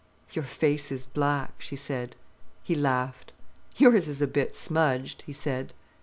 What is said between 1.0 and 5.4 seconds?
black," she said. He laughed. "Yours is a bit smudged," he